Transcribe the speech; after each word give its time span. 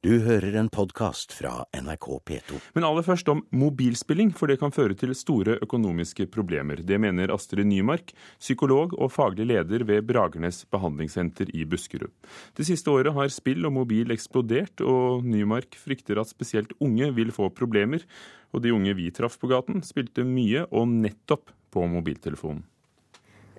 Du 0.00 0.14
hører 0.24 0.54
en 0.56 0.68
podkast 0.72 1.34
fra 1.36 1.66
NRK 1.76 2.06
P2. 2.24 2.58
Men 2.72 2.86
aller 2.88 3.04
først 3.04 3.28
om 3.28 3.42
mobilspilling, 3.52 4.30
for 4.32 4.48
det 4.48 4.54
kan 4.62 4.72
føre 4.72 4.94
til 4.96 5.10
store 5.12 5.58
økonomiske 5.60 6.24
problemer. 6.32 6.80
Det 6.80 6.96
mener 6.96 7.28
Astrid 7.34 7.68
Nymark, 7.68 8.14
psykolog 8.40 8.94
og 8.96 9.12
faglig 9.12 9.50
leder 9.50 9.84
ved 9.84 10.06
Bragernes 10.08 10.62
behandlingssenter 10.72 11.52
i 11.52 11.66
Buskerud. 11.68 12.14
Det 12.56 12.64
siste 12.64 12.88
året 12.88 13.12
har 13.12 13.28
spill 13.34 13.68
og 13.68 13.74
mobil 13.76 14.16
eksplodert, 14.16 14.80
og 14.80 15.20
Nymark 15.28 15.76
frykter 15.76 16.22
at 16.24 16.32
spesielt 16.32 16.72
unge 16.80 17.10
vil 17.20 17.34
få 17.36 17.50
problemer. 17.52 18.08
Og 18.56 18.64
de 18.64 18.72
unge 18.72 18.96
vi 18.96 19.10
traff 19.12 19.36
på 19.36 19.52
gaten, 19.52 19.84
spilte 19.84 20.24
mye 20.24 20.64
og 20.70 20.88
nettopp 20.94 21.52
på 21.76 21.84
mobiltelefonen. 21.92 22.64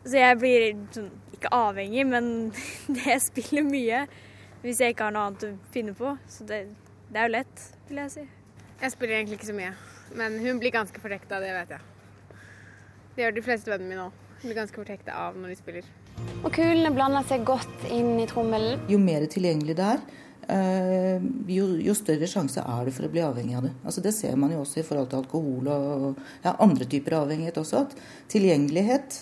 Så 0.01 0.17
jeg 0.17 0.41
blir 0.41 0.67
sånn, 0.89 1.13
ikke 1.37 1.53
avhengig, 1.53 2.09
men 2.17 2.33
det 2.97 3.21
spiller 3.29 3.69
mye 3.69 4.03
hvis 4.61 4.81
jeg 4.81 4.93
ikke 4.93 5.07
har 5.07 5.15
noe 5.15 5.29
annet 5.29 5.47
å 5.47 5.53
finne 5.73 5.93
på. 5.97 6.15
Så 6.29 6.45
det, 6.49 6.63
det 7.09 7.21
er 7.21 7.29
jo 7.29 7.35
lett, 7.37 7.63
vil 7.89 8.01
jeg 8.03 8.13
si. 8.13 8.25
Jeg 8.81 8.93
spiller 8.95 9.19
egentlig 9.19 9.37
ikke 9.39 9.51
så 9.51 9.57
mye, 9.57 9.73
men 10.17 10.39
hun 10.41 10.61
blir 10.61 10.73
ganske 10.73 11.01
fortekta, 11.01 11.41
det 11.43 11.53
vet 11.53 11.75
jeg. 11.75 11.87
Det 13.15 13.25
gjør 13.25 13.35
de 13.35 13.43
fleste 13.45 13.69
vennene 13.69 13.91
mine 13.91 14.07
òg. 14.07 14.17
Hun 14.41 14.49
blir 14.49 14.57
ganske 14.57 14.81
fortekta 14.81 15.17
av 15.27 15.37
når 15.37 15.53
de 15.53 15.57
spiller. 15.59 15.89
Og 16.41 16.49
kulene 16.55 16.89
blander 16.95 17.25
seg 17.29 17.43
godt 17.45 17.85
inn 17.93 18.15
i 18.21 18.25
trommelen. 18.29 18.81
Jo 18.89 18.97
mer 19.01 19.27
tilgjengelig 19.29 19.75
det 19.77 19.85
er, 19.85 20.01
eh, 20.55 21.25
jo, 21.53 21.67
jo, 21.77 21.93
større 21.97 22.29
sjanse 22.29 22.63
er 22.63 22.87
det 22.87 22.95
for 22.95 23.05
å 23.05 23.11
bli 23.13 23.21
avhengig 23.21 23.57
av 23.59 23.67
det. 23.67 23.73
Altså 23.85 24.01
det 24.01 24.15
ser 24.17 24.37
man 24.41 24.53
jo 24.53 24.63
også 24.63 24.81
i 24.81 24.87
forhold 24.87 25.11
til 25.11 25.21
alkohol 25.21 25.69
og 25.75 26.23
ja, 26.45 26.55
andre 26.57 26.87
typer 26.89 27.19
avhengighet 27.21 27.61
også. 27.61 27.85
At 27.85 28.31
tilgjengelighet 28.33 29.19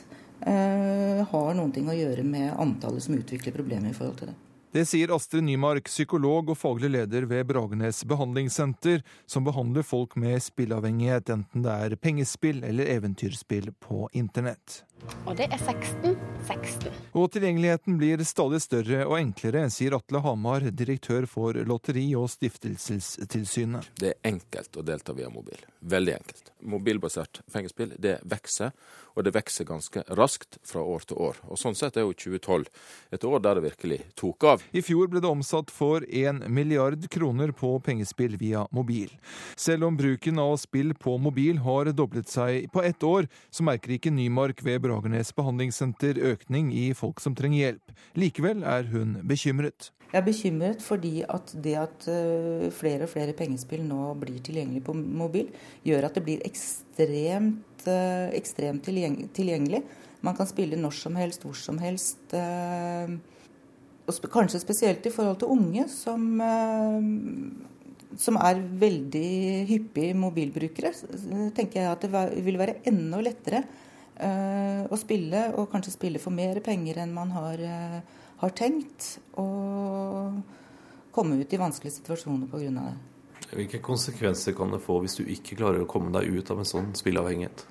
eh, 0.47 1.25
har 1.33 1.57
noen 1.57 1.73
ting 1.75 1.89
å 1.91 1.97
gjøre 1.97 2.23
med 2.23 2.53
antallet 2.55 3.03
som 3.03 3.17
utvikler 3.19 3.55
problemer 3.55 3.91
i 3.91 3.97
forhold 3.97 4.21
til 4.21 4.31
det. 4.31 4.37
Det 4.71 4.83
sier 4.85 5.09
Astrid 5.15 5.41
Nymark, 5.47 5.87
psykolog 5.89 6.51
og 6.53 6.57
faglig 6.61 6.91
leder 6.93 7.25
ved 7.25 7.47
Bragernes 7.49 8.03
behandlingssenter, 8.05 9.01
som 9.25 9.47
behandler 9.47 9.81
folk 9.81 10.13
med 10.21 10.37
spillavhengighet, 10.45 11.31
enten 11.33 11.65
det 11.65 11.73
er 11.73 11.97
pengespill 11.97 12.61
eller 12.67 12.91
eventyrspill 12.93 13.71
på 13.81 14.05
internett. 14.13 14.83
Og 15.25 15.33
det 15.39 15.47
er 15.49 15.57
16 15.57 16.13
16. 16.47 16.93
Og 17.17 17.29
tilgjengeligheten 17.33 17.97
blir 17.99 18.21
stadig 18.27 18.59
større 18.63 19.03
og 19.07 19.17
enklere, 19.19 19.65
sier 19.73 19.95
Atle 19.97 20.21
Hamar, 20.23 20.65
direktør 20.75 21.27
for 21.29 21.57
Lotteri- 21.67 22.15
og 22.17 22.29
stiftelsestilsynet. 22.31 23.89
Det 23.99 24.13
er 24.13 24.31
enkelt 24.31 24.79
å 24.79 24.85
delta 24.85 25.15
via 25.17 25.29
mobil. 25.33 25.61
Veldig 25.79 26.15
enkelt. 26.17 26.51
Mobilbasert 26.69 27.41
pengespill 27.53 27.93
det 28.01 28.17
vokser, 28.27 28.73
og 29.15 29.25
det 29.25 29.33
vokser 29.35 29.67
ganske 29.67 30.03
raskt 30.17 30.59
fra 30.67 30.83
år 30.83 31.07
til 31.07 31.21
år. 31.29 31.39
Og 31.47 31.59
Sånn 31.59 31.77
sett 31.77 31.97
er 31.97 32.07
jo 32.07 32.13
2012 32.15 32.67
et 33.15 33.27
år 33.27 33.43
der 33.43 33.59
det 33.59 33.67
virkelig 33.69 34.01
tok 34.19 34.47
av. 34.53 34.58
I 34.71 34.83
fjor 34.85 35.09
ble 35.11 35.21
det 35.23 35.29
omsatt 35.29 35.71
for 35.73 36.05
1 36.05 36.45
milliard 36.49 37.05
kroner 37.11 37.53
på 37.55 37.71
pengespill 37.85 38.37
via 38.39 38.65
mobil. 38.75 39.11
Selv 39.55 39.87
om 39.89 39.97
bruken 39.99 40.39
av 40.39 40.57
spill 40.61 40.93
på 40.97 41.17
mobil 41.21 41.61
har 41.65 41.91
doblet 41.93 42.29
seg 42.29 42.69
på 42.73 42.83
ett 42.85 43.03
år, 43.03 43.29
så 43.49 43.65
merker 43.67 43.95
ikke 43.95 44.13
Nymark 44.13 44.63
ved 44.65 44.81
Bragernes 44.85 45.31
behandlingssenter 45.35 46.19
økning 46.33 46.73
i 46.73 46.89
folk 46.97 47.21
som 47.23 47.37
trenger 47.37 47.65
hjelp. 47.65 47.95
Likevel 48.19 48.65
er 48.67 48.89
hun 48.91 49.17
bekymret. 49.27 49.91
Jeg 50.09 50.23
er 50.23 50.25
bekymret 50.25 50.81
fordi 50.81 51.13
at 51.29 51.51
det 51.63 51.75
at 51.77 52.05
eh, 52.09 52.69
flere 52.73 53.05
og 53.05 53.11
flere 53.11 53.35
pengespill 53.37 53.83
nå 53.85 54.13
blir 54.17 54.39
tilgjengelig 54.41 54.81
på 54.87 54.95
mobil, 54.97 55.51
gjør 55.85 56.07
at 56.07 56.17
det 56.17 56.23
blir 56.25 56.45
ekstremt, 56.47 57.85
eh, 57.85 58.31
ekstremt 58.39 58.87
tilgjengelig. 58.89 59.83
Man 60.25 60.35
kan 60.35 60.49
spille 60.49 60.79
når 60.79 60.97
som 60.97 61.15
helst, 61.15 61.45
hvor 61.45 61.55
som 61.55 61.77
helst. 61.79 62.33
Eh, 64.09 64.21
og 64.25 64.31
kanskje 64.33 64.63
spesielt 64.63 65.05
i 65.05 65.13
forhold 65.13 65.39
til 65.41 65.53
unge 65.55 65.85
som, 65.93 66.25
som 68.17 68.39
er 68.41 68.63
veldig 68.81 69.29
hyppige 69.69 70.17
mobilbrukere. 70.17 70.93
tenker 71.55 71.83
jeg 71.83 71.91
at 71.91 72.07
det 72.07 72.43
vil 72.45 72.57
være 72.59 72.81
enda 72.89 73.21
lettere 73.21 73.63
å 74.19 74.97
spille, 74.99 75.45
og 75.55 75.69
kanskje 75.71 75.93
spille 75.93 76.19
for 76.19 76.35
mer 76.35 76.57
penger 76.59 76.97
enn 76.99 77.13
man 77.15 77.29
har 77.31 77.61
har 78.39 78.55
tenkt 78.55 79.17
Og 79.39 80.39
komme 81.15 81.39
ut 81.41 81.53
i 81.53 81.59
vanskelige 81.59 81.99
situasjoner 81.99 82.47
pga. 82.47 82.69
det. 82.69 82.97
Hvilke 83.49 83.79
konsekvenser 83.81 84.53
kan 84.53 84.71
det 84.71 84.81
få 84.83 84.99
hvis 85.01 85.17
du 85.17 85.23
ikke 85.25 85.57
klarer 85.57 85.83
å 85.83 85.89
komme 85.89 86.11
deg 86.13 86.29
ut 86.29 86.51
av 86.51 86.61
en 86.61 86.69
sånn 86.69 86.91
spilleavhengighet? 86.95 87.65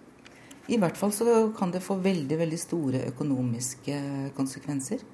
I 0.68 0.76
hvert 0.76 0.98
fall 1.00 1.12
så 1.14 1.52
kan 1.56 1.70
det 1.72 1.80
få 1.80 1.96
veldig, 2.02 2.36
veldig 2.38 2.58
store 2.60 3.04
økonomiske 3.08 4.00
konsekvenser. 4.36 5.04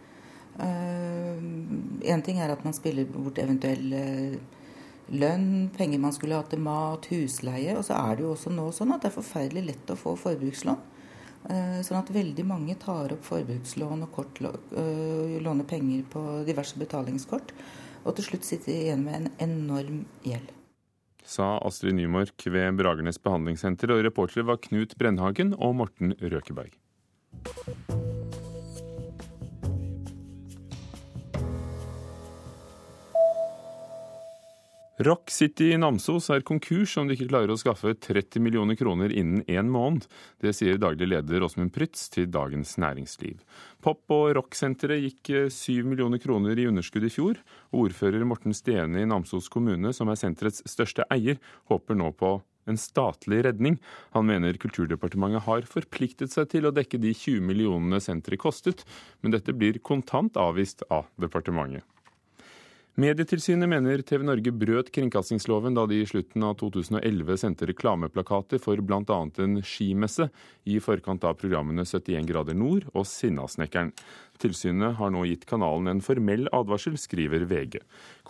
Én 0.63 2.21
uh, 2.21 2.25
ting 2.25 2.39
er 2.39 2.53
at 2.55 2.65
man 2.67 2.77
spiller 2.77 3.09
bort 3.11 3.41
eventuell 3.43 3.89
uh, 3.91 4.37
lønn, 5.13 5.71
penger 5.77 6.01
man 6.01 6.15
skulle 6.15 6.39
hatt 6.39 6.53
til 6.55 6.63
mat, 6.65 7.09
husleie. 7.11 7.77
Og 7.77 7.85
så 7.87 7.97
er 7.99 8.17
det 8.17 8.27
jo 8.27 8.33
også 8.35 8.53
nå 8.55 8.69
sånn 8.75 8.95
at 8.95 9.05
det 9.05 9.11
er 9.11 9.19
forferdelig 9.19 9.65
lett 9.71 9.95
å 9.95 9.99
få 9.99 10.17
forbrukslån. 10.21 10.83
Eh, 11.45 11.81
sånn 11.85 12.01
at 12.01 12.13
veldig 12.13 12.45
mange 12.49 12.77
tar 12.81 13.13
opp 13.13 13.25
forbrukslån 13.27 14.07
og 14.07 14.13
kort, 14.13 14.41
eh, 14.41 15.41
låner 15.45 15.65
penger 15.65 16.05
på 16.09 16.45
diverse 16.47 16.79
betalingskort. 16.81 17.53
Og 18.05 18.17
til 18.17 18.25
slutt 18.25 18.45
sitter 18.45 18.73
de 18.73 18.79
igjen 18.85 19.05
med 19.05 19.15
en 19.15 19.31
enorm 19.39 20.05
gjeld. 20.25 20.53
Sa 21.25 21.59
Astrid 21.59 21.95
Nymark 21.95 22.37
ved 22.45 22.77
Bragernes 22.77 23.19
behandlingssenter, 23.19 23.91
og 23.91 24.05
reportere 24.05 24.45
var 24.45 24.57
Knut 24.57 24.97
Brennhagen 24.97 25.55
og 25.55 25.75
Morten 25.77 26.13
Røkeberg. 26.21 26.77
Rock 34.97 35.31
City 35.31 35.73
i 35.75 35.77
Namsos 35.79 36.29
er 36.31 36.45
konkurs 36.47 36.93
om 37.01 37.09
de 37.09 37.17
ikke 37.17 37.27
klarer 37.33 37.51
å 37.51 37.59
skaffe 37.59 37.97
30 37.99 38.39
millioner 38.39 38.77
kroner 38.79 39.11
innen 39.11 39.41
én 39.51 39.67
måned. 39.67 40.05
Det 40.39 40.53
sier 40.55 40.79
daglig 40.79 41.09
leder 41.11 41.43
Åsmund 41.43 41.73
Prytz 41.75 42.05
til 42.15 42.29
Dagens 42.31 42.77
Næringsliv. 42.79 43.41
Pop- 43.83 44.15
og 44.15 44.37
rocksenteret 44.39 45.03
gikk 45.03 45.33
7 45.51 45.81
eh, 45.81 45.89
millioner 45.91 46.23
kroner 46.23 46.55
i 46.55 46.69
underskudd 46.71 47.09
i 47.09 47.11
fjor. 47.11 47.41
Ordfører 47.75 48.23
Morten 48.23 48.55
Stene 48.55 49.03
i 49.03 49.09
Namsos 49.11 49.51
kommune, 49.51 49.91
som 49.91 50.13
er 50.13 50.21
senterets 50.21 50.63
største 50.71 51.03
eier, 51.11 51.41
håper 51.67 51.99
nå 51.99 52.13
på 52.15 52.37
en 52.71 52.79
statlig 52.79 53.41
redning. 53.49 53.81
Han 54.15 54.31
mener 54.31 54.61
Kulturdepartementet 54.63 55.43
har 55.49 55.67
forpliktet 55.67 56.31
seg 56.31 56.53
til 56.55 56.71
å 56.71 56.73
dekke 56.77 57.03
de 57.03 57.11
20 57.11 57.43
millionene 57.43 57.99
senteret 57.99 58.45
kostet, 58.47 58.87
men 59.27 59.35
dette 59.35 59.59
blir 59.59 59.83
kontant 59.83 60.39
avvist 60.39 60.87
av 60.87 61.11
departementet. 61.19 61.83
Medietilsynet 62.95 63.67
mener 63.67 64.05
TV 64.07 64.23
Norge 64.23 64.53
brøt 64.55 64.93
kringkastingsloven 64.95 65.75
da 65.75 65.83
de 65.91 65.97
i 65.99 66.07
slutten 66.07 66.45
av 66.47 66.53
2011 66.61 67.41
sendte 67.43 67.67
reklameplakater 67.67 68.61
for 68.63 68.79
bl.a. 68.87 69.17
en 69.43 69.57
skimesse 69.67 70.29
i 70.71 70.77
forkant 70.79 71.27
av 71.27 71.35
programmene 71.41 71.83
71 71.83 72.29
grader 72.29 72.55
nord 72.55 72.87
og 72.93 73.03
Sinnasnekkeren. 73.11 73.91
Tilsynet 74.39 74.95
har 75.01 75.11
nå 75.11 75.25
gitt 75.27 75.43
kanalen 75.51 75.91
en 75.91 76.05
formell 76.07 76.47
advarsel, 76.55 76.95
skriver 76.95 77.49
VG. 77.51 77.81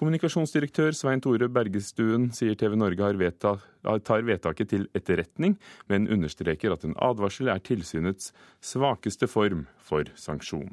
Kommunikasjonsdirektør 0.00 0.96
Svein 0.96 1.20
Tore 1.20 1.50
Bergestuen 1.52 2.30
sier 2.32 2.56
TV 2.56 2.78
Norge 2.80 3.12
vedta, 3.20 3.58
tar 3.84 4.24
vedtaket 4.24 4.72
til 4.72 4.88
etterretning, 4.96 5.58
men 5.92 6.08
understreker 6.08 6.72
at 6.72 6.88
en 6.88 6.96
advarsel 7.04 7.52
er 7.52 7.60
tilsynets 7.60 8.32
svakeste 8.64 9.28
form 9.28 9.66
for 9.76 10.08
sanksjon. 10.16 10.72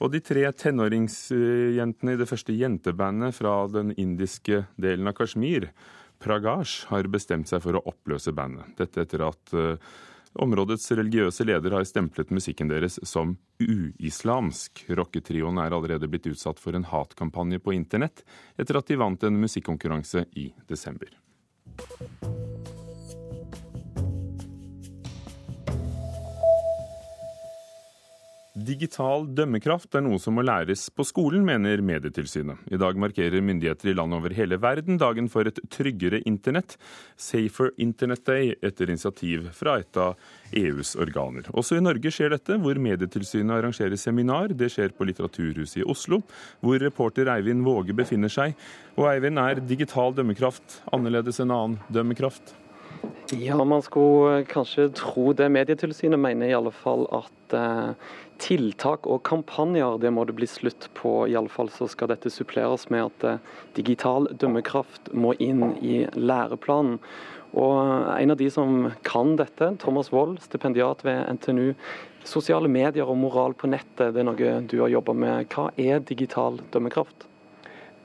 Og 0.00 0.12
de 0.14 0.20
tre 0.24 0.46
tenåringsjentene 0.56 2.14
i 2.14 2.20
det 2.20 2.28
første 2.28 2.54
jentebandet 2.56 3.36
fra 3.36 3.54
den 3.68 3.92
indiske 4.00 4.64
delen 4.80 5.10
av 5.10 5.18
Kashmir, 5.18 5.68
Pragash, 6.20 6.86
har 6.88 7.08
bestemt 7.12 7.48
seg 7.48 7.62
for 7.64 7.76
å 7.76 7.84
oppløse 7.88 8.32
bandet. 8.36 8.72
Dette 8.80 9.04
etter 9.04 9.24
at 9.28 9.54
uh, 9.56 9.76
områdets 10.40 10.88
religiøse 10.96 11.44
leder 11.48 11.76
har 11.76 11.88
stemplet 11.88 12.32
musikken 12.32 12.72
deres 12.72 12.96
som 13.08 13.36
uislamsk. 13.60 14.86
Rocketrioen 14.88 15.60
er 15.60 15.76
allerede 15.76 16.08
blitt 16.08 16.28
utsatt 16.32 16.60
for 16.60 16.76
en 16.76 16.88
hatkampanje 16.88 17.60
på 17.60 17.76
internett 17.76 18.24
etter 18.60 18.80
at 18.80 18.88
de 18.88 19.00
vant 19.00 19.28
en 19.28 19.40
musikkonkurranse 19.44 20.28
i 20.40 20.50
desember. 20.68 21.12
Digital 28.70 29.24
dømmekraft 29.34 29.96
er 29.98 30.04
noe 30.04 30.20
som 30.22 30.36
må 30.36 30.44
læres 30.46 30.84
på 30.94 31.02
skolen, 31.06 31.42
mener 31.46 31.80
Medietilsynet. 31.82 32.60
I 32.70 32.78
dag 32.78 32.98
markerer 33.02 33.42
myndigheter 33.42 33.90
i 33.90 33.94
land 33.96 34.14
over 34.14 34.34
hele 34.36 34.60
verden 34.62 35.00
dagen 35.00 35.26
for 35.32 35.48
et 35.48 35.58
tryggere 35.74 36.20
internett, 36.28 36.76
Safer 37.18 37.72
Internet 37.82 38.22
Day, 38.28 38.52
etter 38.62 38.92
initiativ 38.92 39.48
fra 39.56 39.78
et 39.82 39.98
av 39.98 40.14
EUs 40.54 40.94
organer. 41.02 41.50
Også 41.50 41.80
i 41.80 41.82
Norge 41.82 42.14
skjer 42.14 42.30
dette, 42.36 42.60
hvor 42.62 42.78
Medietilsynet 42.78 43.56
arrangerer 43.58 43.98
seminar. 43.98 44.54
Det 44.54 44.70
skjer 44.70 44.94
på 44.94 45.08
Litteraturhuset 45.08 45.82
i 45.82 45.88
Oslo, 45.90 46.22
hvor 46.62 46.78
reporter 46.84 47.32
Eivind 47.34 47.66
Våge 47.66 47.96
befinner 47.96 48.30
seg. 48.30 48.54
Og 49.00 49.10
Eivind, 49.10 49.40
er 49.40 49.64
digital 49.66 50.14
dømmekraft 50.14 50.82
annerledes 50.94 51.42
enn 51.42 51.54
annen 51.56 51.80
dømmekraft? 51.90 52.54
Ja, 53.30 53.58
man 53.64 53.82
skulle 53.82 54.44
kanskje 54.50 54.88
tro 54.98 55.30
det. 55.36 55.46
Medietilsynet 55.54 56.18
mener 56.18 56.50
i 56.50 56.56
alle 56.56 56.72
fall 56.74 57.06
at 57.14 57.54
eh, 57.54 58.10
tiltak 58.40 59.06
og 59.10 59.22
kampanjer, 59.28 59.98
det 60.02 60.12
må 60.14 60.24
det 60.28 60.36
bli 60.38 60.48
slutt 60.48 60.88
på. 60.98 61.26
I 61.28 61.36
alle 61.38 61.52
fall 61.52 61.70
så 61.72 61.88
skal 61.90 62.10
dette 62.12 62.32
suppleres 62.32 62.88
med 62.92 63.10
at 63.10 63.26
eh, 63.26 63.42
digital 63.76 64.28
dømmekraft 64.32 65.12
må 65.12 65.34
inn 65.38 65.74
i 65.80 66.02
læreplanen. 66.16 66.98
Og 67.50 67.80
en 68.14 68.30
av 68.30 68.38
de 68.38 68.46
som 68.52 68.92
kan 69.06 69.34
dette, 69.38 69.72
Thomas 69.82 70.12
Wold, 70.14 70.38
stipendiat 70.44 71.02
ved 71.06 71.24
NTNU. 71.34 71.72
Sosiale 72.26 72.70
medier 72.70 73.08
og 73.08 73.18
moral 73.18 73.56
på 73.58 73.70
nettet, 73.72 74.12
det 74.14 74.22
er 74.22 74.28
noe 74.28 74.52
du 74.70 74.76
har 74.84 74.92
jobba 74.92 75.16
med. 75.16 75.50
Hva 75.50 75.70
er 75.80 76.04
digital 76.06 76.60
dømmekraft? 76.70 77.29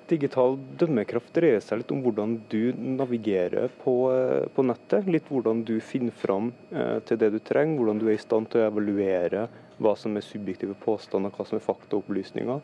Digital 0.09 0.57
dømmekraft 0.77 1.31
dreier 1.33 1.61
seg 1.63 1.81
litt 1.81 1.91
om 1.93 2.03
hvordan 2.05 2.35
du 2.51 2.73
navigerer 2.77 3.71
på, 3.81 3.95
eh, 4.13 4.47
på 4.53 4.65
nettet. 4.67 5.07
Litt 5.09 5.29
hvordan 5.31 5.63
du 5.65 5.79
finner 5.81 6.13
fram 6.13 6.51
eh, 6.71 6.99
til 7.07 7.17
det 7.21 7.31
du 7.33 7.39
trenger, 7.39 7.79
hvordan 7.79 8.01
du 8.01 8.09
er 8.09 8.17
i 8.17 8.21
stand 8.21 8.51
til 8.51 8.61
å 8.61 8.67
evaluere 8.69 9.47
hva 9.81 9.95
som 9.99 10.15
er 10.15 10.23
subjektive 10.23 10.75
påstander, 10.83 11.33
hva 11.33 11.45
som 11.47 11.57
er 11.57 11.65
faktaopplysninger. 11.65 12.61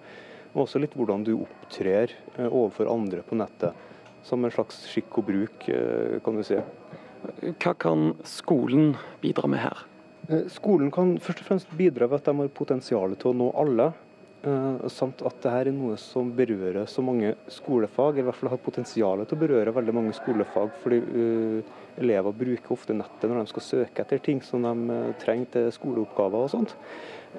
Og 0.51 0.65
også 0.65 0.81
litt 0.83 0.95
hvordan 0.99 1.23
du 1.27 1.33
opptrer 1.39 2.13
eh, 2.37 2.47
overfor 2.47 2.91
andre 2.91 3.23
på 3.25 3.37
nettet. 3.39 3.87
Som 4.27 4.45
en 4.45 4.53
slags 4.53 4.83
skikk 4.91 5.21
og 5.21 5.29
bruk, 5.31 5.69
eh, 5.71 6.19
kan 6.25 6.37
du 6.37 6.43
si. 6.45 6.59
Hva 7.61 7.73
kan 7.77 8.11
skolen 8.27 8.95
bidra 9.21 9.49
med 9.49 9.63
her? 9.63 9.85
Eh, 10.29 10.47
Skolen 10.51 10.91
kan 10.93 11.17
først 11.19 11.43
og 11.43 11.49
fremst 11.49 11.75
bidra 11.77 12.07
ved 12.09 12.21
at 12.21 12.29
de 12.29 12.37
har 12.37 12.55
potensial 12.55 13.15
til 13.15 13.31
å 13.31 13.37
nå 13.37 13.51
alle. 13.57 13.91
Eh, 14.47 14.87
Samt 14.91 15.21
at 15.25 15.37
dette 15.37 15.53
er 15.53 15.69
noe 15.75 15.97
som 16.01 16.31
berører 16.35 16.87
så 16.89 17.03
mange 17.05 17.33
skolefag, 17.51 18.15
eller 18.15 18.25
i 18.25 18.27
hvert 18.29 18.39
fall 18.39 18.51
har 18.53 18.61
potensial 18.61 19.23
til 19.25 19.37
å 19.37 19.41
berøre 19.41 19.73
veldig 19.75 19.95
mange 19.95 20.13
skolefag. 20.17 20.73
fordi 20.83 20.99
eh, 21.01 21.77
elever 22.01 22.35
bruker 22.35 22.73
ofte 22.73 22.95
nettet 22.95 23.27
når 23.29 23.41
de 23.41 23.51
skal 23.51 23.65
søke 23.65 24.03
etter 24.03 24.21
ting 24.23 24.41
som 24.45 24.63
de 24.63 24.95
eh, 24.95 25.15
trenger 25.21 25.51
til 25.55 25.71
skoleoppgaver 25.75 26.47
og 26.47 26.53
sånt. 26.53 26.75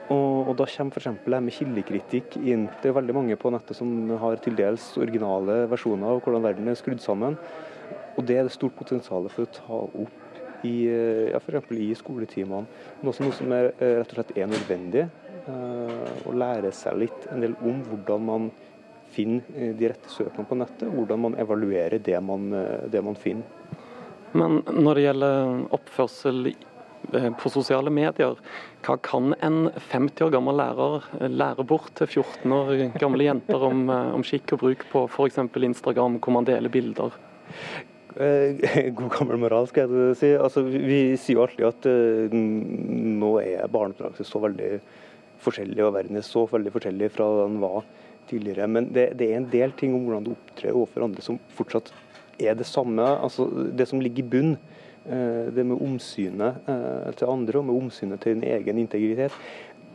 Og, 0.08 0.48
og 0.48 0.56
Da 0.56 0.66
kommer 0.76 0.96
f.eks. 0.96 1.20
det 1.26 1.42
med 1.42 1.56
kildekritikk 1.58 2.36
inn. 2.40 2.68
Det 2.82 2.90
er 2.90 2.98
veldig 2.98 3.16
mange 3.16 3.36
på 3.36 3.52
nettet 3.52 3.76
som 3.76 3.92
har 4.22 4.40
til 4.44 4.56
dels 4.56 4.92
originale 4.96 5.66
versjoner 5.72 6.14
av 6.14 6.22
hvordan 6.24 6.44
verden 6.44 6.68
er 6.68 6.80
skrudd 6.80 7.02
sammen. 7.04 7.36
Og 8.16 8.24
Det 8.26 8.36
er 8.36 8.48
det 8.48 8.54
stort 8.54 8.76
potensial 8.76 9.28
for 9.32 9.44
å 9.44 9.52
ta 9.52 9.80
opp 10.04 10.18
i, 10.62 10.86
ja, 10.86 11.40
eksempel 11.40 11.80
i 11.82 11.90
skoletimene. 11.98 12.68
Noe 13.02 13.14
som 13.16 13.52
er, 13.52 13.72
rett 13.80 14.12
og 14.12 14.18
slett 14.18 14.36
er 14.38 14.50
nødvendig. 14.50 15.06
Eh, 15.50 16.26
Å 16.28 16.34
lære 16.36 16.72
seg 16.76 16.98
litt 17.04 17.28
en 17.32 17.42
del 17.44 17.56
om 17.60 17.82
hvordan 17.88 18.26
man 18.28 18.50
finner 19.12 19.44
eh, 19.56 19.72
de 19.76 19.90
rette 19.92 20.10
søkene 20.12 20.48
på 20.48 20.58
nettet, 20.58 20.88
og 20.88 21.02
hvordan 21.02 21.24
man 21.26 21.38
evaluerer 21.40 22.02
det 22.02 22.18
man, 22.24 22.50
eh, 22.56 22.88
det 22.92 23.02
man 23.04 23.18
finner. 23.18 23.46
Men 24.32 24.62
når 24.64 24.96
det 24.96 25.06
gjelder 25.08 25.64
oppførsel 25.76 26.54
på 27.12 27.50
sosiale 27.50 27.90
medier, 27.92 28.38
hva 28.86 28.94
kan 29.02 29.34
en 29.42 29.66
50 29.90 30.22
år 30.24 30.30
gammel 30.32 30.56
lærer 30.56 31.08
lære 31.28 31.66
bort 31.68 31.90
til 31.98 32.08
14 32.22 32.54
år 32.56 32.70
gamle 33.02 33.26
jenter 33.26 33.66
om, 33.66 33.82
om 33.90 34.24
skikk 34.24 34.54
og 34.54 34.62
bruk 34.62 34.86
på 34.88 35.02
f.eks. 35.10 35.40
Instagram, 35.42 36.20
hvor 36.22 36.38
man 36.38 36.46
deler 36.48 36.72
bilder? 36.72 37.12
God 38.96 39.10
gammel 39.18 39.40
moral, 39.40 39.68
skal 39.68 39.90
jeg 39.90 40.16
si. 40.20 40.32
Altså, 40.36 40.64
vi, 40.68 41.16
sier 41.20 41.38
jo 41.38 41.46
alltid 41.46 41.68
at 41.68 41.88
nå 42.36 43.32
er 43.42 43.70
barnepraksis 43.72 44.28
så 44.32 44.42
veldig 44.42 44.72
forskjellig, 45.44 45.80
og 45.84 45.94
verden 45.96 46.18
er 46.18 46.26
så 46.26 46.44
veldig 46.50 46.72
forskjellig 46.74 47.10
fra 47.14 47.28
da 47.28 47.46
den 47.46 47.60
var 47.62 47.82
tidligere. 48.30 48.68
Men 48.70 48.88
det, 48.94 49.10
det 49.20 49.30
er 49.30 49.40
en 49.40 49.50
del 49.52 49.74
ting 49.78 49.96
om 49.96 50.06
hvordan 50.06 50.26
du 50.26 50.34
opptrer 50.34 50.74
overfor 50.74 51.06
andre 51.08 51.24
som 51.24 51.40
fortsatt 51.56 51.92
er 52.42 52.56
det 52.58 52.68
samme. 52.68 53.04
Altså, 53.22 53.48
det 53.74 53.88
som 53.90 54.00
ligger 54.02 54.24
i 54.24 54.30
bunn, 54.34 54.54
eh, 55.04 55.50
det 55.54 55.66
med 55.66 55.82
omsynet 55.82 56.70
eh, 56.70 57.10
til 57.18 57.34
andre 57.34 57.60
og 57.60 57.68
med 57.68 57.82
omsynet 57.84 58.22
til 58.22 58.38
din 58.38 58.48
egen 58.54 58.80
integritet. 58.82 59.36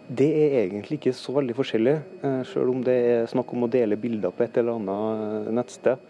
Det 0.08 0.28
er 0.28 0.62
egentlig 0.62 1.02
ikke 1.02 1.12
så 1.16 1.34
veldig 1.36 1.56
forskjellig, 1.58 1.98
sjøl 2.22 2.46
selv 2.48 2.70
om 2.72 2.84
det 2.86 2.94
er 2.96 3.26
snakk 3.28 3.50
om 3.52 3.66
å 3.66 3.72
dele 3.72 3.98
bilder 4.00 4.32
på 4.32 4.46
et 4.46 4.62
eller 4.62 4.80
annet 4.80 5.26
eh, 5.50 5.52
nettsted. 5.58 6.08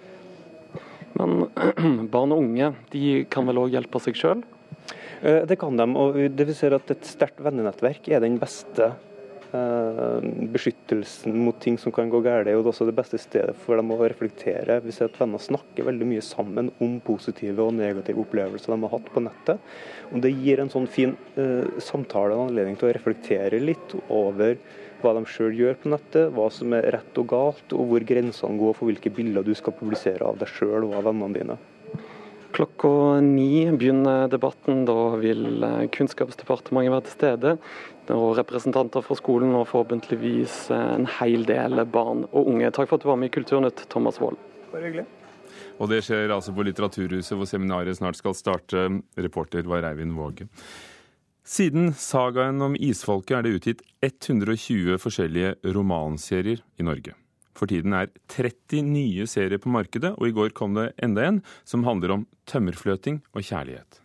Men 1.17 1.47
barn 2.13 2.35
og 2.35 2.43
unge 2.43 2.75
de 2.93 3.23
kan 3.31 3.47
vel 3.49 3.63
òg 3.63 3.73
hjelpe 3.73 4.01
seg 4.03 4.19
sjøl? 4.19 4.43
Eh, 5.21 5.43
Det 5.49 5.57
kan 5.59 5.77
de, 5.77 5.87
og 5.97 6.17
det 6.37 6.47
vil 6.47 6.57
si 6.57 6.69
at 6.69 6.93
et 6.93 7.09
sterkt 7.09 7.41
vennenettverk 7.43 8.07
er 8.13 8.21
den 8.23 8.37
beste 8.41 8.91
eh, 8.91 8.97
beskyttelsen 9.51 11.35
mot 11.39 11.59
ting 11.59 11.77
som 11.77 11.91
kan 11.91 12.09
gå 12.09 12.19
galt. 12.25 12.47
er 12.47 12.53
er 12.53 12.67
også 12.67 12.85
det 12.85 12.95
beste 12.95 13.17
stedet 13.17 13.55
for 13.55 13.75
dem 13.79 13.91
å 13.91 13.99
reflektere. 14.01 14.81
Vi 14.83 14.91
ser 14.91 15.05
at 15.07 15.19
venner 15.19 15.39
snakker 15.39 15.87
veldig 15.87 16.07
mye 16.07 16.21
sammen 16.21 16.71
om 16.79 16.99
positive 16.99 17.63
og 17.63 17.73
negative 17.73 18.19
opplevelser 18.23 18.73
de 18.73 18.81
har 18.81 18.93
hatt 18.97 19.13
på 19.13 19.23
nettet. 19.23 19.59
Og 20.11 20.21
Det 20.21 20.33
gir 20.33 20.59
en 20.59 20.69
sånn 20.69 20.87
fin 20.87 21.15
eh, 21.35 21.79
samtale 21.79 22.35
og 22.35 22.49
anledning 22.49 22.75
til 22.77 22.89
å 22.89 22.93
reflektere 22.97 23.59
litt 23.59 23.95
over 24.09 24.57
hva 25.01 25.13
de 25.13 25.25
sjøl 25.29 25.53
gjør 25.53 25.75
på 25.81 25.89
nettet, 25.93 26.31
hva 26.33 26.49
som 26.51 26.73
er 26.73 26.91
rett 26.97 27.19
og 27.21 27.27
galt, 27.29 27.73
og 27.73 27.91
hvor 27.91 28.05
grensene 28.07 28.57
går 28.57 28.73
for 28.73 28.89
hvilke 28.89 29.13
bilder 29.13 29.45
du 29.45 29.53
skal 29.55 29.75
publisere 29.77 30.25
av 30.25 30.39
deg 30.41 30.49
sjøl 30.49 30.87
og 30.87 30.95
av 30.97 31.11
vennene 31.11 31.37
dine. 31.37 31.59
Klokka 32.57 33.19
ni 33.21 33.67
begynner 33.69 34.29
debatten. 34.31 34.85
Da 34.87 35.15
vil 35.21 35.63
eh, 35.63 35.85
Kunnskapsdepartementet 35.93 36.93
være 36.93 37.05
til 37.05 37.15
stede. 37.17 37.51
Og 38.13 38.37
representanter 38.37 39.03
fra 39.03 39.17
skolen 39.19 39.55
og 39.57 39.67
forhåpentligvis 39.71 40.57
eh, 40.71 40.89
en 40.97 41.07
hel 41.19 41.45
del 41.47 41.83
barn 41.91 42.25
og 42.31 42.51
unge. 42.53 42.71
Takk 42.71 42.91
for 42.91 42.99
at 42.99 43.05
du 43.05 43.09
var 43.11 43.19
med 43.19 43.31
i 43.31 43.35
Kulturnytt, 43.35 43.87
Thomas 43.91 44.21
Wold. 44.23 44.39
Bare 44.71 44.87
hyggelig. 44.87 45.07
Og 45.77 45.89
det 45.91 46.01
skjer 46.05 46.33
altså 46.33 46.53
på 46.55 46.65
Litteraturhuset, 46.65 47.35
hvor 47.37 47.49
seminaret 47.49 47.99
snart 47.99 48.17
skal 48.19 48.35
starte. 48.37 48.87
Reporter 49.17 49.67
var 49.69 49.85
Eivind 49.87 50.15
Våge. 50.17 50.47
Siden 51.47 51.93
sagaen 51.95 52.59
om 52.65 52.75
isfolket 52.75 53.37
er 53.37 53.45
det 53.45 53.53
utgitt 53.55 53.85
120 54.03 54.97
forskjellige 54.99 55.53
romanserier 55.75 56.63
i 56.75 56.83
Norge. 56.83 57.15
For 57.57 57.69
tiden 57.71 57.95
er 57.97 58.11
30 58.29 58.83
nye 58.85 59.25
serier 59.29 59.61
på 59.61 59.71
markedet, 59.73 60.11
og 60.17 60.27
i 60.27 60.35
går 60.35 60.53
kom 60.57 60.75
det 60.77 60.91
enda 61.03 61.23
en 61.25 61.41
som 61.65 61.87
handler 61.87 62.17
om 62.17 62.27
tømmerfløting 62.51 63.21
og 63.33 63.47
kjærlighet. 63.47 64.01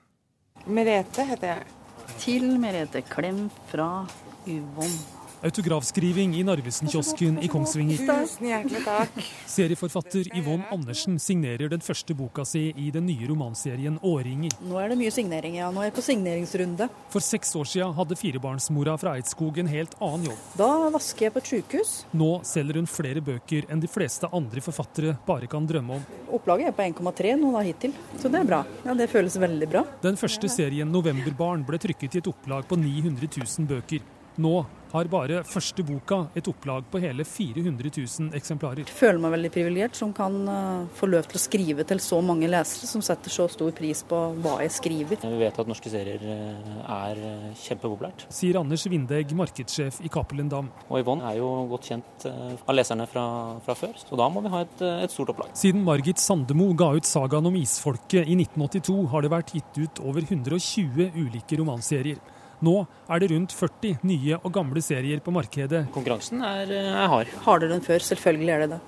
Merete 0.70 1.26
heter 1.26 1.56
jeg. 1.56 1.81
Til 2.22 2.44
Merete 2.62 3.00
Klem 3.02 3.48
fra 3.66 4.06
Yvonne. 4.46 5.21
Autografskriving 5.42 6.36
i 6.38 6.44
Narvesen-kiosken 6.46 7.40
i 7.42 7.48
Kongsvinger. 7.50 7.98
Tusen 8.06 8.46
hjertelig 8.46 8.82
takk. 8.86 9.16
Serieforfatter 9.50 10.28
Yvonne 10.38 10.68
Andersen 10.70 11.16
signerer 11.18 11.72
den 11.72 11.82
første 11.82 12.14
boka 12.14 12.44
si 12.46 12.68
i 12.78 12.92
den 12.94 13.08
nye 13.10 13.26
romanserien 13.26 13.96
'Årringer'. 13.98 14.54
Nå 14.62 14.78
er 14.78 14.92
det 14.92 14.98
mye 15.00 15.10
signering, 15.10 15.56
ja. 15.58 15.72
Nå 15.74 15.82
er 15.82 15.90
jeg 15.90 15.96
på 15.96 16.04
signeringsrunde. 16.06 16.88
For 17.10 17.18
seks 17.18 17.50
år 17.58 17.66
siden 17.72 17.96
hadde 17.96 18.18
firebarnsmora 18.20 18.94
fra 19.02 19.16
Eidskog 19.18 19.58
en 19.58 19.66
helt 19.66 19.96
annen 20.00 20.30
jobb. 20.30 20.46
Da 20.62 20.70
vasker 20.94 21.26
jeg 21.26 21.34
på 21.34 21.42
et 21.42 21.50
sykehus. 21.50 21.92
Nå 22.14 22.30
selger 22.46 22.78
hun 22.78 22.86
flere 22.86 23.20
bøker 23.20 23.66
enn 23.68 23.82
de 23.82 23.90
fleste 23.90 24.30
andre 24.30 24.62
forfattere 24.62 25.16
bare 25.26 25.50
kan 25.50 25.66
drømme 25.66 25.98
om. 25.98 26.06
Opplaget 26.30 26.70
er 26.70 26.78
på 26.78 26.86
1,3 26.86 27.34
nå 27.42 27.50
da 27.50 27.66
hittil, 27.66 27.92
så 28.16 28.30
det 28.30 28.44
er 28.44 28.46
bra. 28.46 28.64
Ja, 28.86 28.94
Det 28.94 29.10
føles 29.10 29.34
veldig 29.34 29.68
bra. 29.68 29.82
Den 30.02 30.14
første 30.14 30.46
serien 30.48 30.86
'Novemberbarn' 30.92 31.66
ble 31.66 31.78
trykket 31.78 32.14
i 32.14 32.18
et 32.18 32.30
opplag 32.30 32.62
på 32.68 32.78
900 32.78 33.26
000 33.26 33.66
bøker. 33.66 34.00
Nå 34.38 34.64
har 34.92 35.08
bare 35.12 35.40
første 35.48 35.84
boka 35.86 36.18
et 36.38 36.48
opplag 36.50 36.84
på 36.92 37.00
hele 37.02 37.24
400 37.24 37.90
000 37.96 38.36
eksemplarer. 38.36 38.84
Jeg 38.84 38.98
føler 38.98 39.20
meg 39.22 39.34
veldig 39.36 39.50
privilegert 39.54 39.98
som 39.98 40.12
kan 40.16 40.36
eh, 40.52 40.90
få 40.98 41.08
løp 41.08 41.28
til 41.30 41.38
å 41.38 41.42
skrive 41.42 41.86
til 41.88 42.02
så 42.04 42.20
mange 42.24 42.50
lesere 42.50 42.88
som 42.90 43.04
setter 43.04 43.32
så 43.32 43.48
stor 43.52 43.72
pris 43.76 44.02
på 44.08 44.20
hva 44.44 44.58
jeg 44.64 44.74
skriver. 44.76 45.22
Vi 45.22 45.40
vet 45.40 45.60
at 45.62 45.70
norske 45.70 45.92
serier 45.92 46.20
eh, 46.20 46.74
er 46.82 47.22
eh, 47.30 47.46
kjempepopulært. 47.62 48.26
Sier 48.32 48.60
Anders 48.60 48.84
Vindegg, 48.90 49.32
markedssjef 49.38 50.02
i 50.04 50.12
Cappelen 50.12 50.52
Dam. 50.52 50.68
Og 50.88 51.00
Yvonne 51.00 51.30
er 51.30 51.40
jo 51.40 51.50
godt 51.72 51.88
kjent 51.92 52.28
av 52.28 52.76
leserne 52.76 53.08
fra, 53.10 53.24
fra 53.64 53.76
før, 53.78 53.96
så 53.98 54.18
da 54.18 54.28
må 54.32 54.44
vi 54.44 54.52
ha 54.52 54.62
et, 54.66 54.84
et 55.06 55.14
stort 55.14 55.32
opplag. 55.32 55.54
Siden 55.58 55.84
Margit 55.86 56.20
Sandemo 56.22 56.68
ga 56.78 56.92
ut 56.96 57.08
sagaen 57.08 57.48
om 57.48 57.56
isfolket 57.58 58.28
i 58.28 58.36
1982, 58.36 59.00
har 59.12 59.24
det 59.24 59.32
vært 59.32 59.56
gitt 59.56 59.80
ut 59.80 60.04
over 60.04 60.24
120 60.28 61.16
ulike 61.16 61.58
romanserier. 61.60 62.20
Nå 62.62 62.84
er 63.10 63.22
det 63.22 63.32
rundt 63.32 63.52
40 63.58 64.04
nye 64.06 64.38
og 64.38 64.52
gamle 64.54 64.82
serier 64.84 65.22
på 65.22 65.34
markedet. 65.34 65.88
Konkurransen 65.94 66.42
er, 66.46 66.70
eh, 66.70 66.90
er 66.94 67.08
hard. 67.10 67.30
Hardere 67.42 67.74
enn 67.74 67.82
før, 67.82 67.98
selvfølgelig 67.98 68.52
er 68.54 68.60
det 68.60 68.70
det. 68.70 68.80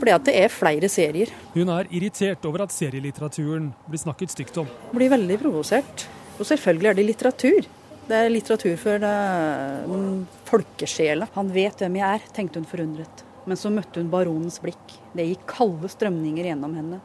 Fordi 0.00 0.14
at 0.14 0.24
det 0.24 0.34
er 0.34 0.48
flere 0.48 0.88
serier. 0.88 1.30
Hun 1.54 1.68
er 1.68 1.86
irritert 1.90 2.44
over 2.44 2.62
at 2.62 2.74
serielitteraturen 2.74 3.72
blir 3.88 4.00
snakket 4.02 4.30
stygt 4.34 4.58
om. 4.58 4.66
Blir 4.92 5.10
veldig 5.10 5.38
provosert. 5.38 6.06
Og 6.40 6.46
selvfølgelig 6.46 6.90
er 6.90 6.94
det 6.94 7.06
litteratur. 7.06 7.66
Det 8.08 8.16
er 8.18 8.30
litteratur 8.32 8.76
for 8.76 8.98
det, 8.98 9.86
mm, 9.86 10.26
folkesjela. 10.44 11.28
Han 11.34 11.52
vet 11.52 11.76
hvem 11.76 11.96
jeg 12.00 12.14
er, 12.14 12.32
tenkte 12.32 12.58
hun 12.58 12.66
forundret. 12.66 13.22
Men 13.46 13.56
så 13.56 13.70
møtte 13.70 14.00
hun 14.00 14.10
baronens 14.10 14.58
blikk. 14.58 14.98
Det 15.14 15.28
gikk 15.28 15.46
kalde 15.46 15.88
strømninger 15.88 16.50
gjennom 16.50 16.74
henne. 16.74 17.00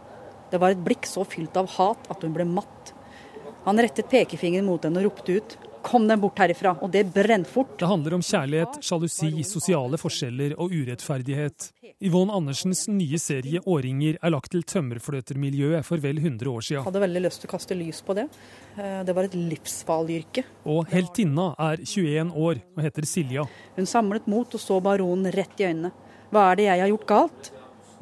Det 0.49 0.59
var 0.59 0.71
et 0.71 0.83
blikk 0.83 1.05
så 1.05 1.25
fylt 1.25 1.55
av 1.57 1.67
hat 1.77 2.09
at 2.09 2.21
hun 2.23 2.33
ble 2.33 2.45
matt. 2.45 2.93
Han 3.65 3.77
rettet 3.77 4.09
pekefingeren 4.09 4.65
mot 4.65 4.81
henne 4.83 4.97
og 4.97 5.11
ropte 5.11 5.37
ut 5.37 5.57
kom 5.85 6.07
dem 6.09 6.21
bort 6.23 6.39
herifra. 6.41 6.73
Og 6.81 6.89
det 6.91 7.05
brent 7.13 7.47
fort. 7.49 7.75
Det 7.79 7.87
handler 7.89 8.17
om 8.17 8.23
kjærlighet, 8.25 8.79
sjalusi, 8.85 9.29
sosiale 9.45 9.99
forskjeller 10.01 10.55
og 10.57 10.73
urettferdighet. 10.73 11.69
Yvonne 12.03 12.33
Andersens 12.35 12.87
nye 12.91 13.19
serie 13.21 13.61
'Årringer' 13.61 14.17
er 14.21 14.33
lagt 14.33 14.51
til 14.51 14.63
tømmerfløtermiljøet 14.63 15.85
for 15.85 16.01
vel 16.01 16.17
100 16.19 16.49
år 16.49 16.61
siden. 16.65 16.81
Jeg 16.81 16.87
hadde 16.89 17.03
veldig 17.05 17.21
lyst 17.23 17.41
til 17.41 17.49
å 17.49 17.53
kaste 17.53 17.77
lys 17.77 18.01
på 18.01 18.15
det. 18.17 18.27
Eh, 18.77 19.03
Det 19.05 19.15
var 19.15 19.23
et 19.23 19.35
livsfarlig 19.37 20.15
yrke. 20.23 20.43
Og 20.65 20.87
heltinna 20.89 21.53
er 21.59 21.77
21 21.77 22.31
år 22.33 22.61
og 22.75 22.83
heter 22.83 23.05
Silja. 23.05 23.47
Hun 23.77 23.85
samlet 23.85 24.27
mot 24.27 24.47
og 24.53 24.59
så 24.59 24.81
baronen 24.81 25.31
rett 25.31 25.59
i 25.59 25.69
øynene. 25.69 25.91
Hva 26.31 26.51
er 26.51 26.55
det 26.55 26.65
jeg 26.65 26.79
har 26.79 26.89
gjort 26.89 27.07
galt? 27.07 27.51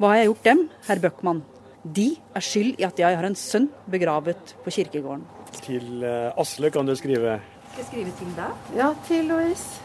Hva 0.00 0.08
har 0.08 0.16
jeg 0.16 0.26
gjort 0.26 0.44
dem, 0.44 0.68
herr 0.88 0.98
Bøckmann? 0.98 1.42
De 1.84 2.16
er 2.34 2.40
skyld 2.40 2.80
i 2.80 2.84
at 2.84 2.96
jeg 2.98 3.14
har 3.16 3.24
en 3.24 3.34
sønn 3.36 3.68
begravet 3.90 4.54
på 4.64 4.72
kirkegården. 4.72 5.22
Til 5.60 6.02
eh, 6.02 6.32
Asle 6.40 6.70
kan 6.72 6.86
du 6.86 6.94
skrive. 6.96 7.40
Skal 7.74 7.82
jeg 7.82 7.86
skrive 7.90 8.10
til 8.20 8.34
deg? 8.36 8.66
Ja, 8.78 8.92
til 9.08 9.24
Louise. 9.26 9.80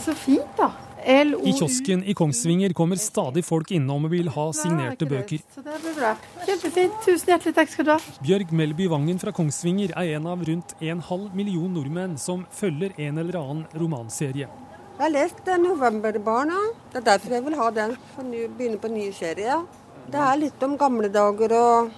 Så 0.00 0.14
fint, 0.16 0.48
da. 0.56 0.70
I 1.04 1.52
kiosken 1.58 2.00
i 2.08 2.14
Kongsvinger 2.16 2.72
kommer 2.76 2.96
stadig 2.96 3.42
folk 3.44 3.68
innom 3.76 4.06
og 4.08 4.14
vil 4.14 4.30
ha 4.32 4.46
signerte 4.56 5.04
bøker. 5.10 5.42
Så 5.52 5.60
det 5.66 5.76
blir 5.82 5.92
bra. 5.98 6.14
Kjempefint. 6.46 6.96
Tusen 7.04 7.34
hjertelig 7.34 7.52
takk 7.58 7.74
skal 7.74 7.86
du 7.86 7.92
ha. 7.92 7.98
Bjørg 8.24 8.56
Melby 8.56 8.88
Vangen 8.88 9.20
fra 9.20 9.36
Kongsvinger 9.36 9.92
er 9.92 10.14
en 10.16 10.30
av 10.32 10.40
rundt 10.48 10.72
en 10.80 11.04
halv 11.10 11.36
million 11.36 11.68
nordmenn 11.76 12.16
som 12.16 12.48
følger 12.48 12.96
en 12.96 13.20
eller 13.20 13.40
annen 13.42 13.78
romanserie. 13.84 14.48
Jeg 14.48 15.04
har 15.04 15.12
lest 15.12 15.44
eh, 15.44 15.60
'Novemberbarna'. 15.60 16.64
Det 16.90 17.02
er 17.02 17.08
derfor 17.12 17.36
jeg 17.36 17.44
vil 17.44 17.60
ha 17.60 17.70
den. 17.70 17.96
For 18.16 18.24
å 18.24 18.50
begynne 18.56 18.80
på 18.80 18.88
ny 18.88 19.10
serie. 19.12 19.62
Det 20.08 20.28
er 20.32 20.44
litt 20.48 20.62
om 20.64 20.80
gamle 20.80 21.12
dager 21.12 21.58
og 21.60 21.96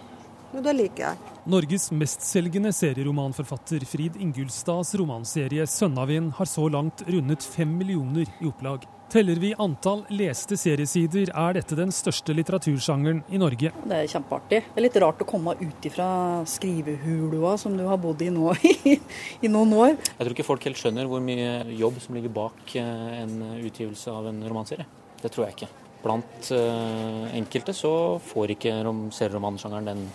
og 0.54 0.62
det 0.64 0.76
liker 0.76 1.04
jeg. 1.06 1.34
Norges 1.50 1.88
mestselgende 1.94 2.72
serieromanforfatter 2.74 3.84
Frid 3.88 4.16
Ingulstads 4.20 4.94
romanserie 4.98 5.66
'Sønnavind' 5.66 6.34
har 6.38 6.46
så 6.46 6.68
langt 6.68 7.04
rundet 7.08 7.42
fem 7.42 7.76
millioner 7.78 8.26
i 8.40 8.48
opplag. 8.48 8.86
Teller 9.10 9.40
vi 9.42 9.48
antall 9.58 10.04
leste 10.14 10.54
seriesider, 10.54 11.32
er 11.34 11.56
dette 11.56 11.74
den 11.74 11.90
største 11.90 12.30
litteratursjangeren 12.30 13.24
i 13.34 13.40
Norge. 13.42 13.72
Det 13.74 13.96
er 13.96 14.06
kjempeartig. 14.12 14.60
Det 14.68 14.78
er 14.78 14.84
litt 14.84 14.98
rart 15.02 15.24
å 15.24 15.26
komme 15.26 15.56
ut 15.58 15.88
ifra 15.88 16.06
skrivehulua 16.46 17.56
som 17.58 17.74
du 17.74 17.82
har 17.88 17.98
bodd 17.98 18.22
i 18.22 18.30
nå 18.30 18.54
i, 18.70 18.94
i 19.42 19.50
noen 19.50 19.74
år. 19.74 19.96
Jeg 19.98 20.20
tror 20.20 20.36
ikke 20.36 20.46
folk 20.46 20.68
helt 20.68 20.78
skjønner 20.78 21.10
hvor 21.10 21.24
mye 21.26 21.74
jobb 21.74 21.98
som 22.04 22.14
ligger 22.14 22.30
bak 22.38 22.76
eh, 22.78 23.06
en 23.24 23.34
utgivelse 23.58 24.14
av 24.14 24.30
en 24.30 24.44
romanserie. 24.46 24.86
Det 25.18 25.32
tror 25.34 25.48
jeg 25.48 25.58
ikke. 25.58 25.72
Blant 26.04 26.52
eh, 26.54 27.26
enkelte 27.36 27.74
så 27.76 27.92
får 28.30 28.54
ikke 28.54 28.78
serieromansjangeren 29.16 29.90
den, 29.90 30.06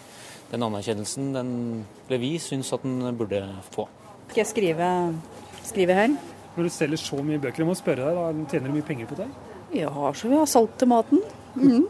den 0.52 0.64
anerkjennelsen 0.66 1.34
den 1.36 1.52
eller 2.06 2.22
vi 2.22 2.36
syns 2.40 2.72
at 2.76 2.84
den 2.86 3.18
burde 3.18 3.42
få. 3.74 3.88
Skal 4.30 4.42
jeg 4.44 4.52
skrive, 4.52 4.88
skrive 5.64 5.98
her? 5.98 6.16
Når 6.56 6.64
du 6.64 6.72
selger 6.72 7.02
så 7.02 7.20
mye 7.20 7.42
bøker, 7.42 7.64
jeg 7.64 7.68
må 7.68 7.76
spørre 7.76 8.08
deg, 8.08 8.18
da, 8.18 8.48
tjener 8.52 8.72
du 8.72 8.78
mye 8.78 8.88
penger 8.88 9.10
på 9.10 9.18
det? 9.20 9.28
Ja, 9.76 9.92
så 10.16 10.30
vi 10.32 10.38
har 10.40 10.48
salt 10.48 10.78
til 10.80 10.88
maten. 10.88 11.24
Mm. 11.56 11.88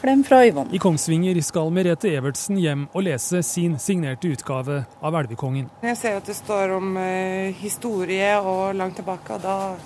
Klem 0.00 0.22
fra 0.24 0.40
Yvonne. 0.46 0.72
I 0.74 0.80
Kongsvinger 0.82 1.38
skal 1.44 1.70
Merete 1.72 2.10
Evertsen 2.16 2.58
hjem 2.60 2.86
og 2.92 3.04
lese 3.06 3.42
sin 3.46 3.76
signerte 3.80 4.30
utgave 4.32 4.82
av 5.00 5.18
Elvekongen. 5.20 5.68
Jeg 5.84 5.98
ser 6.00 6.18
at 6.20 6.28
det 6.28 6.36
står 6.36 6.74
om 6.76 6.96
eh, 7.00 7.54
historie 7.60 8.32
og 8.40 8.76
langt 8.76 8.98
tilbake, 9.00 9.36
og 9.36 9.44
da 9.44 9.76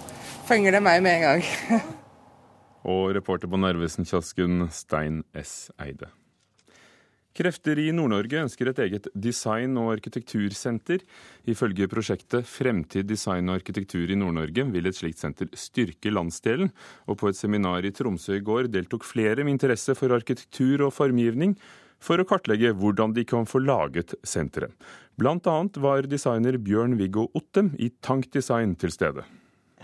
fenger 0.49 0.79
det 0.79 0.83
meg 0.85 1.03
med 1.05 1.19
en 1.19 1.27
gang. 1.29 1.83
Og 2.91 3.11
reporter 3.13 3.45
på 3.45 3.59
Narvesen-kiosken 3.61 4.71
Stein 4.73 5.21
S. 5.37 5.69
Eide. 5.77 6.09
Krefter 7.37 7.79
i 7.79 7.93
Nord-Norge 7.95 8.41
ønsker 8.43 8.71
et 8.71 8.81
eget 8.83 9.05
design- 9.15 9.79
og 9.79 9.93
arkitektursenter. 9.95 11.05
Ifølge 11.47 11.87
prosjektet 11.91 12.49
Fremtid 12.51 13.07
design 13.07 13.49
og 13.49 13.61
arkitektur 13.61 14.11
i 14.11 14.19
Nord-Norge 14.19 14.65
vil 14.73 14.91
et 14.91 14.99
slikt 14.99 15.23
senter 15.23 15.47
styrke 15.55 16.11
landsdelen. 16.11 16.73
Og 17.07 17.21
på 17.21 17.31
et 17.31 17.39
seminar 17.39 17.87
i 17.87 17.95
Tromsø 17.95 18.41
i 18.41 18.43
går 18.43 18.67
deltok 18.75 19.07
flere 19.07 19.45
med 19.45 19.55
interesse 19.55 19.95
for 19.95 20.11
arkitektur 20.17 20.89
og 20.89 20.97
formgivning 20.97 21.55
for 22.03 22.19
å 22.19 22.27
kartlegge 22.27 22.75
hvordan 22.75 23.15
de 23.15 23.25
kan 23.29 23.47
få 23.47 23.63
laget 23.63 24.17
senteret. 24.27 24.75
Annet 25.21 25.77
var 25.77 26.09
designer 26.09 26.57
Bjørn-Viggo 26.57 27.29
Ottem 27.37 27.75
i 27.79 27.93
Tank 28.01 28.33
Design 28.33 28.75
til 28.75 28.91
stede. 28.91 29.27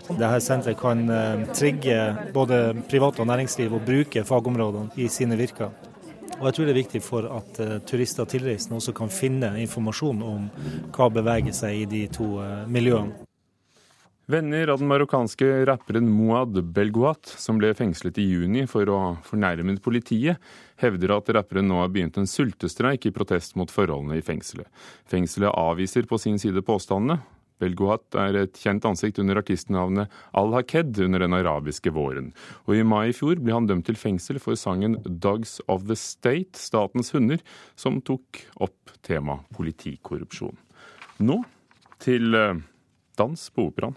Dette 0.07 0.39
senteret 0.41 0.79
kan 0.81 1.03
eh, 1.09 1.45
trigge 1.55 1.97
både 2.33 2.73
privat 2.89 3.21
og 3.21 3.29
næringsliv 3.29 3.73
å 3.73 3.83
bruke 3.83 4.25
fagområdene 4.27 4.97
i 4.97 5.07
sine 5.13 5.37
virker. 5.39 5.71
Og 6.37 6.45
jeg 6.45 6.55
tror 6.55 6.67
det 6.67 6.73
er 6.73 6.83
viktig 6.83 6.99
for 7.01 7.29
at 7.33 7.61
eh, 7.63 7.77
turister 7.89 8.25
og 8.25 8.29
tilreisende 8.29 8.77
også 8.77 8.93
kan 8.97 9.09
finne 9.09 9.55
informasjon 9.63 10.19
om 10.21 10.49
hva 10.93 11.07
beveger 11.13 11.55
seg 11.55 11.81
i 11.81 11.87
de 11.89 12.03
to 12.13 12.35
eh, 12.43 12.67
miljøene. 12.69 13.23
Venner 14.27 14.67
av 14.73 14.81
den 14.81 14.89
marokkanske 14.91 15.45
rapperen 15.69 16.09
Mouad 16.11 16.57
Belgouat, 16.75 17.29
som 17.39 17.61
ble 17.61 17.69
fengslet 17.71 18.17
i 18.19 18.25
juni 18.27 18.65
for 18.67 18.89
å 18.91 18.97
fornærme 19.23 19.77
politiet, 19.79 20.35
hevder 20.83 21.13
at 21.15 21.31
rapperen 21.31 21.69
nå 21.71 21.79
har 21.79 21.93
begynt 21.95 22.19
en 22.19 22.27
sultestreik 22.27 23.07
i 23.07 23.13
protest 23.15 23.55
mot 23.55 23.71
forholdene 23.71 24.19
i 24.19 24.25
fengselet. 24.27 24.67
Fengselet 25.07 25.55
avviser 25.55 26.09
på 26.11 26.19
sin 26.19 26.35
side 26.43 26.59
påstandene. 26.67 27.21
Belgouat 27.61 28.17
er 28.19 28.37
et 28.43 28.59
kjent 28.61 28.85
ansikt 28.85 29.19
under 29.21 29.39
artistnavnet 29.41 30.13
Al-Haked 30.37 30.99
under 31.05 31.23
den 31.23 31.35
arabiske 31.37 31.91
våren. 31.93 32.31
Og 32.67 32.77
i 32.77 32.85
mai 32.85 33.09
i 33.09 33.15
fjor 33.15 33.41
ble 33.41 33.55
han 33.55 33.69
dømt 33.69 33.87
til 33.89 33.97
fengsel 33.97 34.39
for 34.43 34.59
sangen 34.59 34.97
'Dogs 35.03 35.59
of 35.67 35.87
the 35.89 35.95
State', 35.95 36.57
statens 36.57 37.11
hunder, 37.11 37.41
som 37.75 38.01
tok 38.01 38.43
opp 38.61 38.91
tema 39.01 39.39
politikorrupsjon. 39.53 40.57
Nå 41.19 41.43
til 41.99 42.35
eh, 42.35 42.53
dans 43.17 43.49
på 43.49 43.67
operaen. 43.71 43.95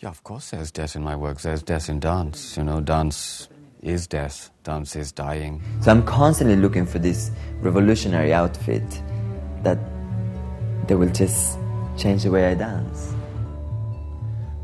Yeah, 0.00 0.10
of 0.10 0.22
course 0.22 0.50
there's 0.50 0.70
death 0.70 0.96
in 0.96 1.02
my 1.02 1.16
work. 1.16 1.38
There's 1.38 1.62
death 1.62 1.88
in 1.88 2.00
dance. 2.00 2.56
You 2.56 2.64
know, 2.64 2.80
dance 2.80 3.48
is 3.82 4.06
death. 4.06 4.50
Dance 4.64 4.96
is 4.96 5.12
dying. 5.12 5.62
So 5.82 5.90
I'm 5.90 6.04
constantly 6.04 6.56
looking 6.56 6.86
for 6.86 6.98
this 7.00 7.30
revolutionary 7.62 8.32
outfit 8.32 9.02
that 9.64 9.78
will 10.88 11.12
just 11.12 11.58
change 11.98 12.22
the 12.22 12.30
way 12.30 12.52
I 12.52 12.54
dance. 12.54 13.14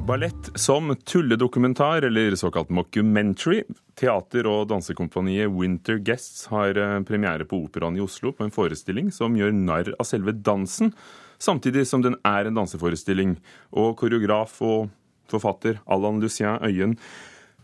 Ballett 0.07 0.51
som 0.55 0.97
tulledokumentar, 0.97 2.03
eller 2.03 2.37
såkalt 2.37 2.69
mockumentary. 2.69 3.63
Teater- 3.95 4.47
og 4.47 4.69
dansekompaniet 4.69 5.51
Winter 5.51 5.97
Guests 5.97 6.47
har 6.47 6.77
eh, 6.77 7.03
premiere 7.03 7.47
på 7.49 7.63
Operaen 7.65 7.97
i 7.97 8.03
Oslo 8.05 8.33
på 8.33 8.45
en 8.45 8.53
forestilling 8.53 9.09
som 9.13 9.37
gjør 9.37 9.55
narr 9.57 9.95
av 9.97 10.05
selve 10.05 10.35
dansen, 10.37 10.93
samtidig 11.39 11.87
som 11.89 12.05
den 12.05 12.19
er 12.21 12.45
en 12.45 12.61
danseforestilling. 12.61 13.39
Og 13.73 13.97
koreograf 13.97 14.61
og 14.61 14.93
forfatter 15.33 15.81
Allan 15.89 16.21
Lucien 16.21 16.61
Øyen, 16.61 16.99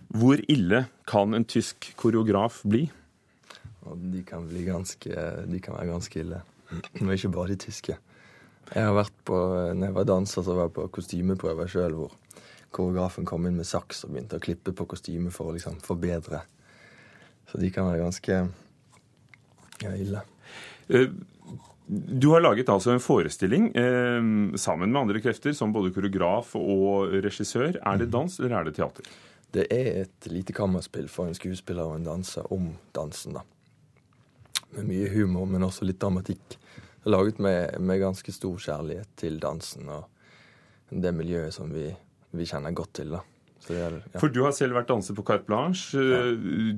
hvor 0.08 0.40
ille 0.48 0.86
kan 1.06 1.36
en 1.36 1.44
tysk 1.44 1.92
koreograf 2.00 2.62
bli? 2.64 2.86
De 4.00 4.22
kan 4.24 4.48
bli 4.48 4.64
ganske 4.64 5.12
De 5.46 5.60
kan 5.60 5.76
være 5.76 5.92
ganske 5.92 6.24
ille. 6.24 6.40
Men 7.00 7.12
ikke 7.12 7.36
bare 7.36 7.52
de 7.52 7.60
tyske. 7.68 8.00
Jeg 8.70 8.86
har 8.86 8.94
vært 8.94 9.16
på, 9.26 9.36
når 9.74 9.88
jeg 9.88 9.96
var 9.96 10.06
danser, 10.06 10.44
så 10.46 10.54
var 10.54 10.68
jeg 10.68 10.76
på 10.76 10.86
kostymeprøver 10.94 11.70
sjøl, 11.70 11.96
hvor 11.98 12.12
koreografen 12.70 13.26
kom 13.26 13.48
inn 13.48 13.58
med 13.58 13.66
saks 13.66 14.04
og 14.06 14.12
begynte 14.14 14.38
å 14.38 14.42
klippe 14.44 14.74
på 14.76 14.86
kostymet 14.92 15.34
for 15.34 15.50
å 15.50 15.54
liksom 15.56 15.80
forbedre. 15.82 16.44
Så 17.50 17.58
de 17.58 17.70
kan 17.74 17.88
være 17.90 18.04
ganske 18.04 18.36
ja, 19.82 19.94
ille. 19.96 20.22
Eh, 20.88 21.10
Du 21.90 22.28
har 22.30 22.44
laget 22.44 22.68
altså 22.70 22.92
en 22.94 23.02
forestilling 23.02 23.72
eh, 23.74 24.20
sammen 24.54 24.92
med 24.92 25.00
andre 25.00 25.20
krefter, 25.24 25.50
som 25.52 25.72
både 25.74 25.90
koreograf 25.90 26.52
og 26.54 27.10
regissør. 27.24 27.80
Er 27.82 27.98
det 27.98 28.12
dans, 28.14 28.38
eller 28.38 28.60
er 28.60 28.68
det 28.68 28.76
teater? 28.76 29.08
Det 29.50 29.64
er 29.74 30.04
et 30.04 30.28
lite 30.30 30.54
kammerspill 30.54 31.08
for 31.10 31.26
en 31.26 31.34
skuespiller 31.34 31.82
og 31.82 31.96
en 31.98 32.06
danser 32.06 32.46
om 32.54 32.68
dansen, 32.94 33.34
da. 33.34 33.42
Med 34.76 34.86
mye 34.86 35.10
humor, 35.10 35.50
men 35.50 35.66
også 35.66 35.88
litt 35.88 35.98
dramatikk. 35.98 36.54
Laget 37.08 37.38
med, 37.40 37.78
med 37.80 38.00
ganske 38.02 38.32
stor 38.32 38.58
kjærlighet 38.60 39.08
til 39.16 39.38
dansen 39.40 39.88
og 39.88 40.08
det 40.90 41.12
miljøet 41.14 41.54
som 41.54 41.70
vi, 41.72 41.86
vi 42.36 42.46
kjenner 42.48 42.74
godt 42.76 42.92
til, 43.00 43.14
da. 43.14 43.22
Er, 43.70 44.00
ja. 44.00 44.18
For 44.18 44.32
du 44.32 44.40
har 44.42 44.54
selv 44.56 44.74
vært 44.74 44.88
danser 44.88 45.14
på 45.14 45.24
Carte 45.26 45.46
Blanche. 45.46 46.00
Ja. 46.00 46.20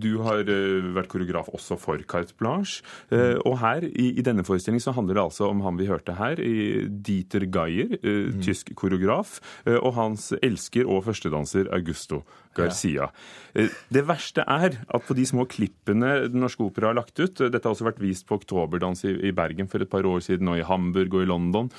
Du 0.02 0.10
har 0.26 0.42
eh, 0.42 0.90
vært 0.96 1.08
koreograf 1.12 1.48
også 1.54 1.78
for 1.80 2.02
Carte 2.08 2.34
Blanche. 2.36 2.82
Mm. 3.12 3.38
Og 3.48 3.56
her, 3.62 3.86
i, 3.86 4.10
i 4.18 4.24
denne 4.26 4.44
forestillingen, 4.44 4.82
så 4.82 4.94
handler 4.96 5.16
det 5.16 5.24
altså 5.24 5.48
om 5.48 5.62
han 5.64 5.78
vi 5.78 5.88
hørte 5.88 6.16
her, 6.18 6.42
Dieter 6.42 7.46
Geier, 7.46 7.94
mm. 8.02 8.42
tysk 8.44 8.74
koreograf, 8.78 9.38
eh, 9.64 9.78
og 9.78 9.94
hans 9.96 10.32
elsker 10.42 10.90
og 10.90 11.04
førstedanser 11.06 11.70
Augusto 11.72 12.22
Garcia. 12.56 13.08
Eh, 13.54 13.70
Det 13.92 14.04
verste 14.08 14.44
er 14.44 14.76
at 14.82 15.06
på 15.06 15.16
de 15.16 15.24
små 15.28 15.46
klippene 15.48 16.28
Den 16.28 16.42
Norske 16.44 16.64
Opera 16.64 16.90
har 16.90 16.98
lagt 16.98 17.18
ut, 17.20 17.40
eh, 17.40 17.48
dette 17.48 17.68
har 17.68 17.74
også 17.74 17.88
vært 17.88 18.02
vist 18.02 18.26
på 18.28 18.40
Oktoberdans 18.40 19.04
i, 19.08 19.14
i 19.28 19.32
Bergen 19.32 19.70
for 19.70 19.80
et 19.80 19.90
par 19.90 20.04
år 20.08 20.20
siden, 20.24 20.48
og 20.48 20.58
i 20.58 20.66
Hamburg 20.66 21.14
og 21.14 21.24
i 21.24 21.30
London, 21.30 21.72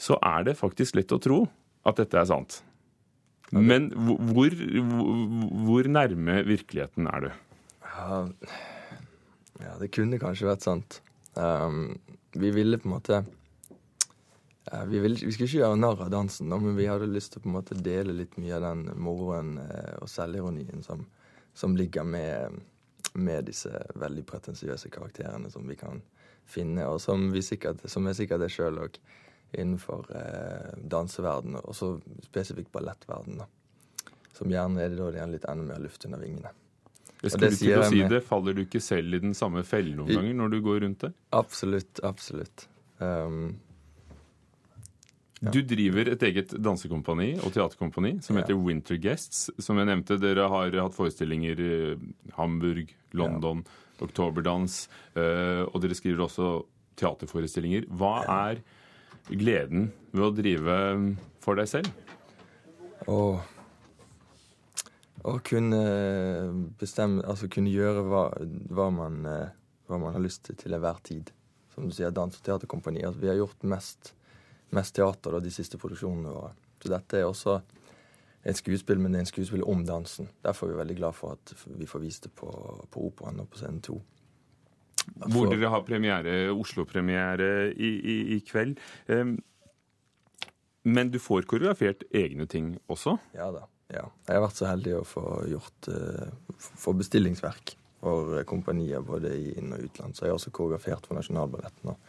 så 0.00 0.16
er 0.24 0.48
det 0.48 0.58
faktisk 0.60 0.96
lett 0.96 1.12
å 1.12 1.20
tro 1.20 1.44
at 1.84 2.00
dette 2.00 2.16
er 2.16 2.28
sant. 2.28 2.62
Men 3.50 3.90
hvor, 4.30 4.54
hvor, 5.66 5.88
nærme 5.90 6.42
virkeligheten 6.46 7.08
er 7.10 7.24
du? 7.24 7.30
Ja, 7.82 8.18
ja, 9.60 9.74
det 9.80 9.90
kunne 9.94 10.20
kanskje 10.22 10.46
vært 10.46 10.66
sant. 10.66 11.00
Um, 11.34 11.98
vi 12.38 12.52
ville 12.54 12.78
på 12.78 12.88
en 12.88 12.94
måte 12.96 13.20
Ja, 14.70 14.84
vi, 14.86 15.00
ville, 15.02 15.18
vi 15.18 15.32
skulle 15.32 15.48
ikke 15.48 15.62
gjøre 15.64 15.78
narr 15.80 16.02
av 16.04 16.10
dansen, 16.12 16.50
da, 16.52 16.58
men 16.62 16.76
vi 16.78 16.86
hadde 16.86 17.08
lyst 17.10 17.32
til 17.32 17.40
å 17.40 17.44
på 17.44 17.50
en 17.50 17.56
måte 17.56 17.78
dele 17.78 18.14
litt 18.14 18.36
mye 18.38 18.54
av 18.58 18.66
den 18.68 18.84
moroen 19.02 19.56
eh, 19.62 19.96
og 19.98 20.10
selvironien 20.10 20.84
som, 20.84 21.02
som 21.56 21.74
ligger 21.78 22.06
med, 22.06 22.60
med 23.18 23.48
disse 23.48 23.72
veldig 23.98 24.22
pretensiøse 24.28 24.92
karakterene 24.94 25.50
som 25.50 25.66
vi 25.66 25.78
kan 25.80 26.04
finne, 26.46 26.86
og 26.86 27.00
som, 27.02 27.30
vi 27.34 27.42
sikkert, 27.42 27.82
som 27.90 28.06
er 28.06 28.14
sikkert 28.18 28.44
det 28.44 28.52
sjøl 28.54 28.78
òg 28.84 29.00
innenfor 29.52 30.06
eh, 30.14 30.74
danseverden, 30.90 31.56
og 31.62 31.74
så 31.74 31.94
spesifikt 32.24 32.72
ballettverden. 32.72 33.40
Som 34.36 34.48
gjerne 34.52 34.80
er 34.84 34.88
det 34.92 34.98
da 34.98 35.10
det 35.10 35.20
er 35.20 35.32
litt 35.34 35.48
enda 35.50 35.66
mer 35.74 35.80
luft 35.82 36.04
under 36.06 36.18
vingene. 36.22 36.52
Jeg 37.20 37.34
skulle 37.34 37.50
til 37.58 37.76
å 37.76 37.88
si 37.90 38.02
det. 38.08 38.22
Faller 38.24 38.54
du 38.56 38.62
ikke 38.64 38.80
selv 38.80 39.18
i 39.18 39.20
den 39.20 39.34
samme 39.36 39.60
fellen 39.68 39.98
noen 39.98 40.08
ganger 40.14 40.38
når 40.38 40.54
du 40.54 40.60
går 40.64 40.78
rundt 40.86 41.02
der? 41.04 41.12
Absolutt, 41.36 42.00
absolutt. 42.06 42.64
Um, 43.00 43.58
Du 45.40 45.62
driver 45.64 46.08
et 46.12 46.20
eget 46.22 46.50
dansekompani 46.60 47.30
og 47.40 47.52
teaterkompani 47.54 48.22
som 48.22 48.36
Ja. 48.36 48.42
heter 48.42 48.58
Winter 48.60 48.96
Guests. 49.00 49.50
Som 49.58 49.78
jeg 49.78 49.86
nevnte, 49.88 50.18
dere 50.20 50.48
har 50.48 50.70
hatt 50.70 50.92
forestillinger 50.94 51.60
i 51.60 51.98
Hamburg, 52.36 52.92
London, 53.14 53.64
Oktoberdans, 54.00 54.86
eh, 55.16 55.64
og 55.64 55.80
dere 55.80 55.94
skriver 55.96 56.24
også 56.26 56.64
teaterforestillinger. 56.96 57.86
Hva 57.88 58.24
er 58.28 58.60
gleden 59.28 59.90
ved 60.12 60.26
å 60.26 60.34
drive 60.34 60.76
for 61.42 61.60
deg 61.60 61.68
selv? 61.70 61.90
Å 65.20 65.34
kunne 65.44 65.80
bestemme 66.80 67.24
Altså 67.28 67.48
kunne 67.52 67.72
gjøre 67.72 68.04
hva, 68.08 68.22
hva, 68.72 68.88
man, 68.94 69.20
eh, 69.28 69.52
hva 69.88 69.98
man 70.00 70.14
har 70.16 70.24
lyst 70.24 70.46
til 70.46 70.56
til 70.56 70.76
enhver 70.76 71.02
tid. 71.04 71.32
Som 71.74 71.88
du 71.88 71.94
sier, 71.94 72.10
dans- 72.10 72.36
og 72.36 72.44
teaterkompani. 72.44 73.04
Altså, 73.04 73.20
vi 73.20 73.28
har 73.28 73.38
gjort 73.38 73.62
mest, 73.68 74.14
mest 74.72 74.94
teater 74.96 75.36
da, 75.36 75.40
de 75.40 75.52
siste 75.52 75.78
produksjonene 75.78 76.32
våre. 76.32 76.54
Så 76.80 76.88
dette 76.88 77.20
er 77.20 77.28
også 77.28 77.60
et 78.44 78.56
skuespill, 78.56 78.98
men 78.98 79.12
det 79.12 79.20
er 79.20 79.26
en 79.26 79.30
skuespill 79.30 79.64
om 79.68 79.84
dansen. 79.84 80.30
Derfor 80.42 80.66
er 80.66 80.72
vi 80.72 80.80
veldig 80.80 80.96
glad 80.96 81.14
for 81.14 81.36
at 81.36 81.52
vi 81.76 81.88
får 81.88 82.00
vist 82.00 82.24
det 82.24 82.32
på, 82.32 82.48
på 82.90 83.06
Operaen 83.10 83.42
og 83.42 83.50
på 83.52 83.60
Scene 83.60 83.82
2. 83.84 83.98
Hvor 85.30 85.50
dere 85.50 85.70
har 85.72 85.82
premiere, 85.86 86.34
Oslo-premiere 86.52 87.70
i, 87.72 87.90
i, 87.98 88.16
i 88.36 88.40
kveld. 88.46 88.78
Eh, 89.06 89.34
Men 90.82 91.10
du 91.12 91.18
får 91.20 91.44
koreografert 91.48 92.06
egne 92.10 92.46
ting 92.48 92.78
også? 92.88 93.18
Ja 93.36 93.50
da. 93.52 93.66
ja. 93.92 94.06
Jeg 94.26 94.38
har 94.38 94.46
vært 94.46 94.60
så 94.62 94.68
heldig 94.70 94.94
å 94.96 95.04
få 95.04 95.24
gjort 95.50 95.90
uh, 95.92 96.30
få 96.56 96.94
bestillingsverk 96.96 97.74
for 98.00 98.38
eh, 98.38 98.46
kompanier 98.48 99.04
både 99.04 99.34
i 99.36 99.50
inn- 99.60 99.74
og 99.76 99.84
utland. 99.90 100.16
Så 100.16 100.24
jeg 100.24 100.32
har 100.32 100.38
også 100.38 100.52
koreografert 100.56 101.04
for 101.04 101.18
Nasjonalballetten 101.20 101.92
og 101.92 102.00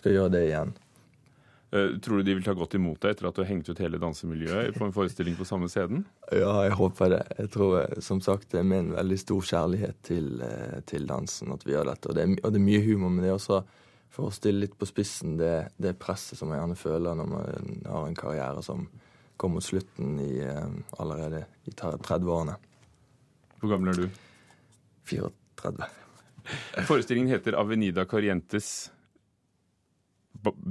skal 0.00 0.16
gjøre 0.16 0.34
det 0.34 0.42
igjen. 0.48 0.74
Eh, 1.74 1.98
Tror 1.98 2.20
du 2.20 2.22
de 2.22 2.34
vil 2.38 2.44
ta 2.46 2.54
godt 2.54 2.76
imot 2.78 3.00
deg 3.02 3.16
etter 3.16 3.26
at 3.26 3.34
du 3.36 3.42
har 3.42 3.48
hengt 3.50 3.68
ut 3.68 3.80
hele 3.82 3.98
dansemiljøet 3.98 4.76
på 4.76 4.86
en 4.86 4.94
forestilling 4.94 5.34
på 5.38 5.46
samme 5.48 5.66
scenen? 5.70 6.04
Ja, 6.30 6.52
jeg 6.66 6.76
håper 6.78 7.10
det. 7.10 7.22
Jeg 7.40 7.50
tror 7.56 7.80
eh, 7.80 7.96
som 8.04 8.20
sagt 8.22 8.52
det 8.54 8.60
er 8.62 8.68
med 8.68 8.84
en 8.84 8.92
veldig 8.94 9.18
stor 9.18 9.48
kjærlighet 9.50 9.98
til, 10.06 10.28
eh, 10.46 10.78
til 10.86 11.08
dansen 11.10 11.50
at 11.54 11.66
vi 11.66 11.74
gjør 11.74 11.90
dette. 11.90 12.12
Og 12.12 12.18
det, 12.18 12.22
er, 12.22 12.36
og 12.46 12.54
det 12.54 12.60
er 12.60 12.68
mye 12.68 12.84
humor, 12.86 13.10
men 13.10 13.26
det 13.26 13.32
er 13.32 13.38
også 13.40 13.60
for 14.16 14.28
å 14.30 14.32
stille 14.34 14.62
litt 14.62 14.78
på 14.78 14.86
spissen 14.88 15.34
det, 15.40 15.72
det 15.82 15.96
presset 16.00 16.38
som 16.38 16.52
jeg 16.54 16.62
gjerne 16.62 16.78
føler 16.78 17.18
når 17.18 17.26
man 17.28 17.82
har 17.84 18.06
en 18.06 18.16
karriere 18.16 18.62
som 18.64 18.86
kommer 19.36 19.58
mot 19.58 19.66
slutten 19.66 20.14
i, 20.22 20.38
allerede 20.96 21.42
i 21.68 21.74
30-årene. 21.76 22.54
Hvor 23.60 23.74
gammel 23.74 23.90
er 23.92 23.98
du? 24.06 24.22
34. 25.10 25.90
Forestillingen 26.88 27.34
heter 27.34 27.58
Avenida 27.60 28.06
Corrientes. 28.08 28.88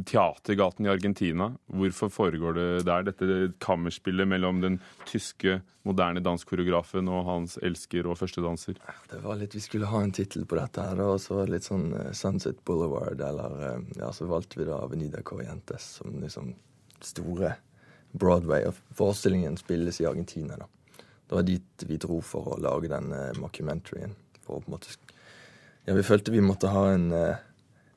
Teatergaten 0.06 0.86
i 0.86 0.90
Argentina. 0.90 1.50
Hvorfor 1.66 2.10
foregår 2.14 2.58
det 2.58 2.68
der? 2.88 3.06
Dette 3.08 3.54
kammerspillet 3.64 4.28
mellom 4.28 4.62
den 4.64 4.80
tyske 5.10 5.60
moderne 5.86 6.24
danskoreografen 6.26 7.10
og 7.12 7.26
hans 7.30 7.58
elsker 7.62 8.08
og 8.10 8.20
førstedanser. 8.20 8.80
Det 9.12 9.22
var 9.24 9.40
litt, 9.40 9.56
Vi 9.56 9.64
skulle 9.64 9.90
ha 9.92 10.02
en 10.04 10.14
tittel 10.16 10.46
på 10.46 10.58
dette, 10.60 10.82
her, 10.82 11.02
og 11.06 11.20
så 11.22 11.40
var 11.40 11.50
det 11.50 11.58
litt 11.58 11.70
sånn 11.70 11.92
eh, 11.94 12.12
Sunset 12.18 12.64
Boulevard, 12.66 13.22
eller 13.22 13.68
eh, 13.70 13.82
Ja, 14.02 14.12
så 14.14 14.30
valgte 14.30 14.62
vi 14.62 14.70
da 14.70 14.82
Avenida 14.82 15.22
Corrientes 15.22 15.96
som 16.00 16.20
liksom 16.22 16.56
store 17.02 17.56
Broadway. 18.12 18.66
Og 18.70 18.96
forestillingen 18.96 19.58
spilles 19.58 20.02
i 20.02 20.10
Argentina, 20.10 20.58
da. 20.58 20.70
Det 21.26 21.36
var 21.36 21.46
dit 21.46 21.86
vi 21.90 21.98
dro 21.98 22.20
for 22.22 22.54
å 22.54 22.60
lage 22.62 22.90
den 22.92 23.10
uh, 23.14 23.32
mockumentaryen. 23.42 24.14
For 24.46 24.60
å 24.60 24.62
på 24.62 24.70
en 24.70 24.78
måte 24.78 24.94
Ja, 25.86 25.94
vi 25.94 26.06
følte 26.06 26.34
vi 26.34 26.42
måtte 26.42 26.72
ha 26.74 26.88
en 26.94 27.12
eh, 27.14 27.42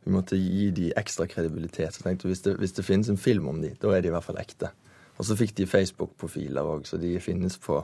Vi 0.09 0.15
måtte 0.15 0.39
gi 0.41 0.71
de 0.73 0.87
ekstra 0.97 1.27
kredibilitet. 1.29 1.93
Så 1.93 2.01
tenkte 2.01 2.25
vi 2.25 2.33
hvis 2.33 2.41
det, 2.47 2.55
hvis 2.57 2.73
det 2.79 2.85
finnes 2.87 3.11
en 3.13 3.21
film 3.21 3.51
om 3.51 3.59
de, 3.61 3.75
da 3.77 3.91
er 3.93 4.01
de 4.01 4.09
i 4.09 4.13
hvert 4.15 4.25
fall 4.25 4.41
ekte. 4.41 4.71
Og 5.21 5.27
så 5.29 5.37
fikk 5.37 5.53
de 5.59 5.67
Facebook-profiler 5.69 6.65
òg, 6.65 6.87
så 6.89 6.97
de 6.97 7.11
finnes 7.21 7.59
på 7.61 7.83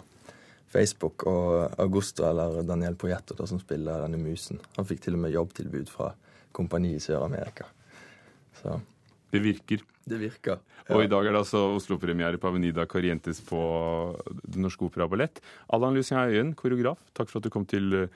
Facebook. 0.72 1.26
Og 1.28 1.76
Augusto, 1.84 2.24
eller 2.24 2.62
Daniel 2.64 2.96
Poyetto, 2.96 3.36
da, 3.36 3.44
som 3.50 3.60
spiller 3.60 4.06
denne 4.06 4.22
musen, 4.22 4.62
han 4.78 4.88
fikk 4.88 5.04
til 5.04 5.18
og 5.18 5.24
med 5.26 5.34
jobbtilbud 5.36 5.92
fra 5.92 6.14
kompaniet 6.56 7.02
i 7.02 7.04
Sør-Amerika. 7.04 7.68
Så 8.62 8.80
Det 9.34 9.42
virker. 9.44 9.84
det 10.08 10.20
virker. 10.20 10.62
Og 10.94 11.04
i 11.04 11.08
dag 11.10 11.26
er 11.26 11.32
det 11.32 11.44
altså 11.44 11.74
Oslo-premiere 11.76 12.38
på 12.40 12.48
Avenida 12.48 12.86
Corrientes 12.86 13.40
på 13.44 13.60
Den 14.48 14.62
Norske 14.62 14.88
Opera 14.88 15.04
og 15.04 15.10
Ballett. 15.10 15.40
Allan 15.68 15.94
Lucien 15.94 16.18
Øyen, 16.24 16.54
koreograf, 16.54 16.98
takk 17.12 17.28
for 17.28 17.40
at 17.40 17.44
du 17.44 17.50
kom 17.50 17.66
til 17.66 17.92
eh, 17.92 18.08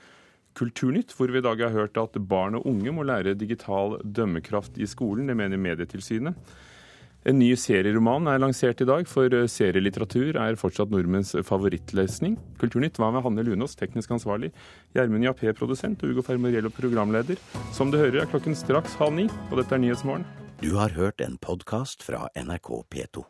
Kulturnytt, 0.57 1.13
hvor 1.15 1.31
vi 1.31 1.39
i 1.39 1.45
dag 1.45 1.61
har 1.61 1.75
hørt 1.75 1.99
at 2.01 2.17
barn 2.29 2.57
og 2.57 2.65
unge 2.67 2.91
må 2.95 3.05
lære 3.07 3.37
digital 3.37 3.99
dømmekraft 4.03 4.79
i 4.81 4.87
skolen. 4.89 5.29
Det 5.29 5.37
mener 5.37 5.61
Medietilsynet. 5.61 6.35
En 7.27 7.35
ny 7.35 7.49
serieroman 7.59 8.29
er 8.31 8.39
lansert 8.39 8.79
i 8.79 8.87
dag, 8.87 9.07
for 9.11 9.33
serielitteratur 9.51 10.37
er 10.39 10.57
fortsatt 10.59 10.91
nordmenns 10.93 11.33
favorittlesning. 11.45 12.37
Kulturnytt 12.61 12.99
var 13.01 13.11
med 13.11 13.25
Hanne 13.25 13.43
Lunås, 13.43 13.75
teknisk 13.79 14.13
ansvarlig, 14.15 14.53
Gjermund 14.95 15.27
Jappé, 15.27 15.51
produsent, 15.55 15.99
og 16.03 16.15
Ugo 16.15 16.23
Fermariello, 16.23 16.71
programleder. 16.71 17.39
Som 17.75 17.91
du 17.91 17.99
hører, 17.99 18.23
er 18.23 18.31
klokken 18.31 18.55
straks 18.55 18.95
halv 19.01 19.19
ni, 19.19 19.27
og 19.49 19.59
dette 19.59 19.75
er 19.75 19.83
Nyhetsmorgen. 19.83 20.23
Du 20.63 20.73
har 20.79 20.95
hørt 20.95 21.19
en 21.23 21.35
podkast 21.43 22.07
fra 22.07 22.29
NRK 22.39 22.71
P2. 22.87 23.29